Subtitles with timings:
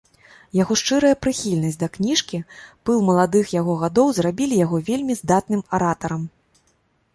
[0.59, 2.39] Яго шчырая прыхільнасць да кніжкі,
[2.91, 6.29] пыл маладых яго гадоў зрабілі яго вельмі здатным аратарам.